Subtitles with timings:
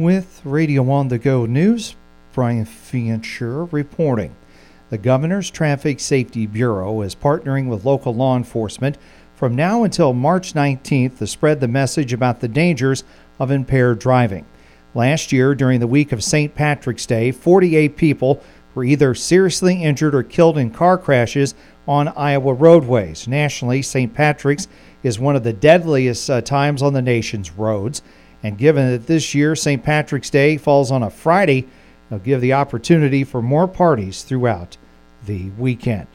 [0.00, 1.94] With Radio On the Go News,
[2.32, 4.34] Brian Fancher reporting.
[4.88, 8.96] The Governor's Traffic Safety Bureau is partnering with local law enforcement
[9.34, 13.04] from now until March 19th to spread the message about the dangers
[13.38, 14.46] of impaired driving.
[14.94, 16.54] Last year, during the week of St.
[16.54, 18.42] Patrick's Day, 48 people
[18.74, 21.54] were either seriously injured or killed in car crashes
[21.86, 23.28] on Iowa roadways.
[23.28, 24.14] Nationally, St.
[24.14, 24.66] Patrick's
[25.02, 28.00] is one of the deadliest uh, times on the nation's roads.
[28.42, 29.82] And given that this year St.
[29.82, 31.66] Patrick's Day falls on a Friday,
[32.08, 34.76] it'll give the opportunity for more parties throughout
[35.26, 36.06] the weekend.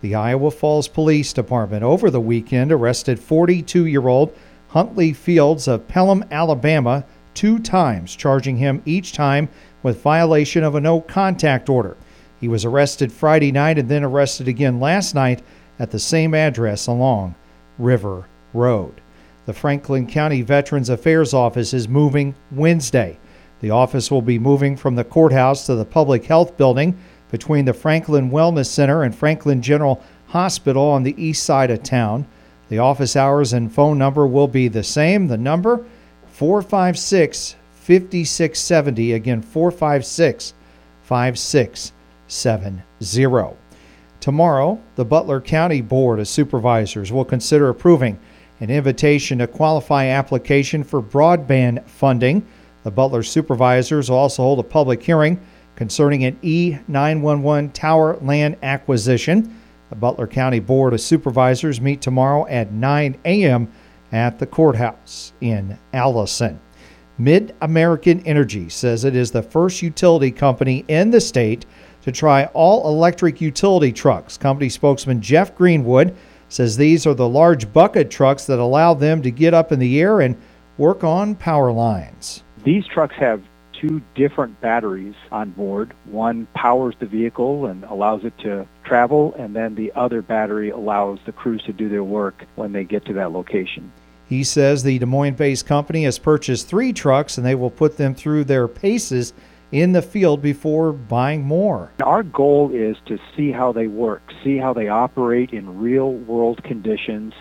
[0.00, 4.36] The Iowa Falls Police Department over the weekend arrested 42 year old
[4.68, 7.04] Huntley Fields of Pelham, Alabama,
[7.34, 9.48] two times, charging him each time
[9.82, 11.96] with violation of a no contact order.
[12.40, 15.42] He was arrested Friday night and then arrested again last night
[15.78, 17.34] at the same address along
[17.78, 19.00] River Road.
[19.46, 23.16] The Franklin County Veterans Affairs Office is moving Wednesday.
[23.60, 26.98] The office will be moving from the courthouse to the Public Health Building
[27.30, 32.26] between the Franklin Wellness Center and Franklin General Hospital on the east side of town.
[32.70, 35.28] The office hours and phone number will be the same.
[35.28, 35.86] The number
[36.26, 39.12] 456 5670.
[39.12, 40.54] Again, 456
[41.04, 43.56] 5670.
[44.18, 48.18] Tomorrow, the Butler County Board of Supervisors will consider approving
[48.60, 52.46] an invitation to qualify application for broadband funding.
[52.84, 55.40] The Butler supervisors will also hold a public hearing
[55.74, 59.60] concerning an E911 tower land acquisition.
[59.90, 63.70] The Butler County Board of Supervisors meet tomorrow at 9 a.m.
[64.10, 66.58] at the courthouse in Allison.
[67.20, 71.64] MidAmerican Energy says it is the first utility company in the state
[72.02, 74.36] to try all electric utility trucks.
[74.36, 76.14] Company spokesman Jeff Greenwood
[76.48, 80.00] says these are the large bucket trucks that allow them to get up in the
[80.00, 80.36] air and
[80.78, 82.42] work on power lines.
[82.64, 83.42] These trucks have
[83.80, 85.92] two different batteries on board.
[86.06, 91.18] One powers the vehicle and allows it to travel, and then the other battery allows
[91.26, 93.92] the crews to do their work when they get to that location.
[94.28, 97.96] He says the Des Moines based company has purchased three trucks and they will put
[97.96, 99.32] them through their paces
[99.72, 101.92] in the field before buying more.
[102.02, 106.62] Our goal is to see how they work, see how they operate in real world
[106.64, 107.34] conditions,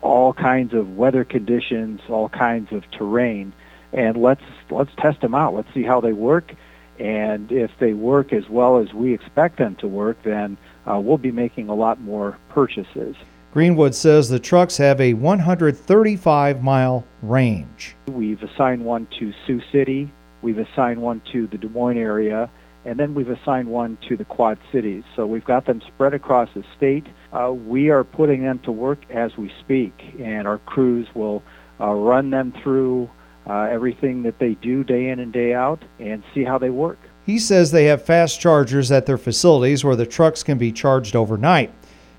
[0.00, 3.52] all kinds of weather conditions, all kinds of terrain,
[3.92, 5.54] and let's let's test them out.
[5.54, 6.52] Let's see how they work,
[6.98, 10.56] and if they work as well as we expect them to work, then
[10.86, 13.16] uh, we'll be making a lot more purchases.
[13.52, 17.96] Greenwood says the trucks have a 135 mile range.
[18.06, 20.12] We've assigned one to Sioux City,
[20.42, 22.50] We've assigned one to the Des Moines area,
[22.84, 25.02] and then we've assigned one to the Quad Cities.
[25.16, 27.06] So we've got them spread across the state.
[27.32, 31.42] Uh, we are putting them to work as we speak, and our crews will
[31.80, 33.10] uh, run them through
[33.48, 36.98] uh, everything that they do day in and day out and see how they work.
[37.24, 41.16] He says they have fast chargers at their facilities where the trucks can be charged
[41.16, 41.72] overnight.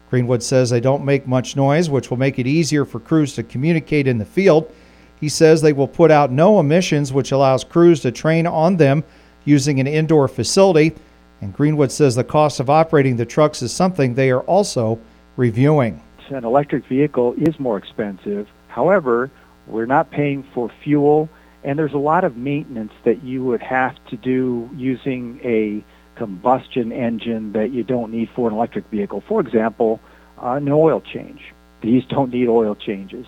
[0.10, 3.44] Greenwood says they don't make much noise, which will make it easier for crews to
[3.44, 4.72] communicate in the field.
[5.20, 9.04] He says they will put out no emissions, which allows crews to train on them
[9.46, 10.94] using an indoor facility.
[11.42, 15.00] And Greenwood says the cost of operating the trucks is something they are also
[15.36, 16.02] reviewing.
[16.30, 18.48] An electric vehicle is more expensive.
[18.68, 19.32] However,
[19.66, 21.30] we're not paying for fuel,
[21.64, 25.84] and there's a lot of maintenance that you would have to do using a
[26.18, 29.24] combustion engine that you don't need for an electric vehicle.
[29.28, 30.00] For example,
[30.42, 31.54] uh, an oil change.
[31.82, 33.26] These don't need oil changes.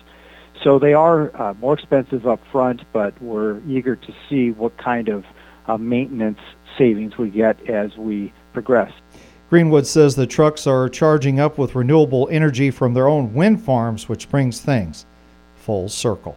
[0.62, 5.08] So they are uh, more expensive up front, but we're eager to see what kind
[5.08, 5.24] of
[5.66, 6.40] uh, maintenance
[6.76, 8.92] savings we get as we progress.
[9.48, 14.08] Greenwood says the trucks are charging up with renewable energy from their own wind farms,
[14.08, 15.06] which brings things
[15.56, 16.36] full circle.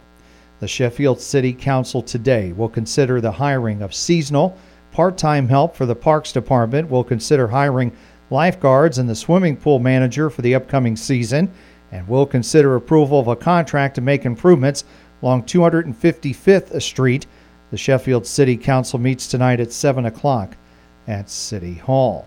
[0.60, 4.56] The Sheffield City Council today will consider the hiring of seasonal,
[4.90, 7.92] part time help for the Parks Department, will consider hiring
[8.30, 11.52] lifeguards and the swimming pool manager for the upcoming season
[11.94, 14.84] and will consider approval of a contract to make improvements
[15.22, 17.26] along 255th Street.
[17.70, 20.56] The Sheffield City Council meets tonight at 7 o'clock
[21.06, 22.26] at City Hall.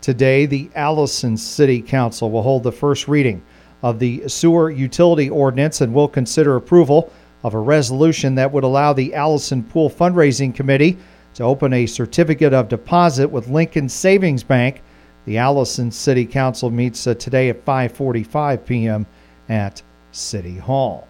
[0.00, 3.42] Today, the Allison City Council will hold the first reading
[3.82, 7.12] of the sewer utility ordinance and will consider approval
[7.42, 10.96] of a resolution that would allow the Allison Pool Fundraising Committee
[11.34, 14.80] to open a certificate of deposit with Lincoln Savings Bank
[15.28, 19.06] the Allison City Council meets uh, today at 5:45 p.m.
[19.50, 21.06] at City Hall.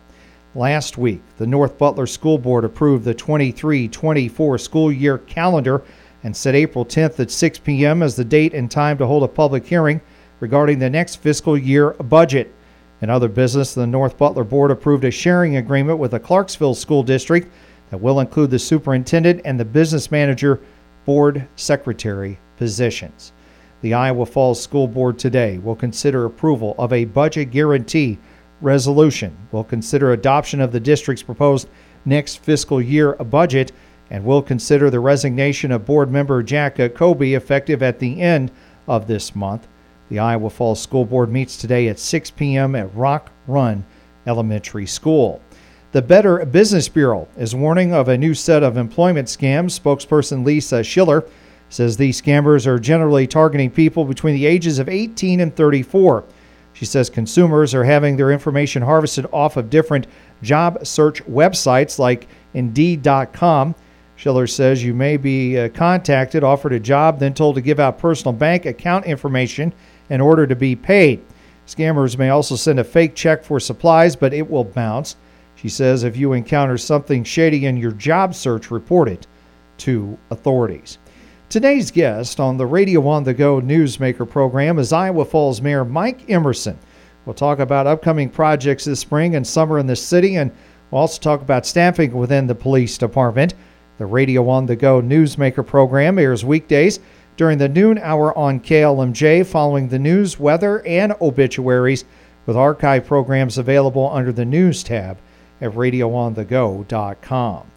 [0.56, 5.84] Last week, the North Butler School Board approved the 23-24 school year calendar
[6.24, 8.02] and set April 10th at 6 p.m.
[8.02, 10.00] as the date and time to hold a public hearing
[10.40, 12.52] regarding the next fiscal year budget.
[13.00, 17.04] In other business, the North Butler Board approved a sharing agreement with the Clarksville School
[17.04, 17.48] District
[17.90, 20.60] that will include the superintendent and the business manager
[21.04, 23.32] board secretary positions.
[23.80, 28.18] The Iowa Falls School Board today will consider approval of a budget guarantee
[28.60, 31.68] resolution, will consider adoption of the district's proposed
[32.04, 33.70] next fiscal year budget,
[34.10, 38.50] and will consider the resignation of board member Jack Kobe effective at the end
[38.88, 39.68] of this month.
[40.08, 42.74] The Iowa Falls School Board meets today at 6 p.m.
[42.74, 43.84] at Rock Run
[44.26, 45.40] Elementary School.
[45.92, 49.78] The Better Business Bureau is warning of a new set of employment scams.
[49.78, 51.24] Spokesperson Lisa Schiller
[51.68, 56.24] says these scammers are generally targeting people between the ages of 18 and 34.
[56.72, 60.06] She says consumers are having their information harvested off of different
[60.42, 63.74] job search websites like Indeed.com.
[64.16, 67.98] Schiller says you may be uh, contacted, offered a job, then told to give out
[67.98, 69.72] personal bank account information
[70.10, 71.24] in order to be paid.
[71.66, 75.16] Scammers may also send a fake check for supplies, but it will bounce.
[75.54, 79.26] She says if you encounter something shady in your job search, report it
[79.78, 80.98] to authorities.
[81.50, 86.28] Today's guest on the Radio on the Go Newsmaker program is Iowa Falls Mayor Mike
[86.28, 86.78] Emerson.
[87.24, 90.52] We'll talk about upcoming projects this spring and summer in the city, and
[90.90, 93.54] we'll also talk about staffing within the police department.
[93.96, 97.00] The Radio on the Go Newsmaker program airs weekdays
[97.38, 102.04] during the noon hour on KLMJ, following the news, weather, and obituaries,
[102.44, 105.16] with archive programs available under the News tab
[105.62, 107.70] at RadioOnTheGo.com.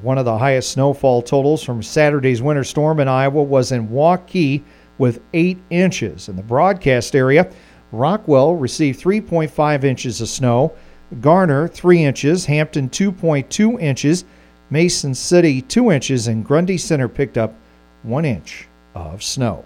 [0.00, 4.62] One of the highest snowfall totals from Saturday's winter storm in Iowa was in Waukee
[4.96, 6.30] with 8 inches.
[6.30, 7.50] In the broadcast area,
[7.92, 10.72] Rockwell received 3.5 inches of snow,
[11.20, 14.24] Garner 3 inches, Hampton 2.2 inches,
[14.70, 17.54] Mason City 2 inches, and Grundy Center picked up
[18.02, 19.62] 1 inch of snow.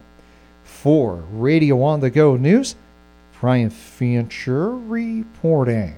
[0.64, 2.74] For Radio on the Go News,
[3.40, 5.94] Brian Fincher reporting.